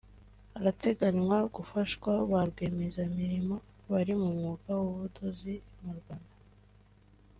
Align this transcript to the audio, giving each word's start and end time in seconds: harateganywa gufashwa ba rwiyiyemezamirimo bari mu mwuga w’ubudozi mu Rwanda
harateganywa 0.55 1.37
gufashwa 1.55 2.11
ba 2.31 2.41
rwiyiyemezamirimo 2.49 3.55
bari 3.91 4.13
mu 4.21 4.29
mwuga 4.37 4.71
w’ubudozi 4.81 5.53
mu 5.83 5.91
Rwanda 5.99 6.35